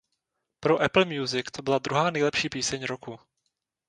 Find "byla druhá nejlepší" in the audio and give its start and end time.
1.61-2.49